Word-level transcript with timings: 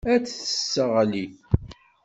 Ad 0.13 0.23
t-tesseɣli. 0.23 1.25